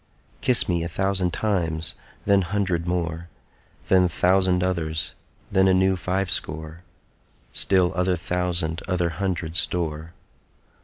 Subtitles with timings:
[0.41, 1.93] Kiss me a thousand times,
[2.25, 3.27] then hundred more,
[3.87, 5.13] Then thousand others,
[5.51, 6.81] then a new five score,
[7.51, 10.13] Still other thousand other hundred store.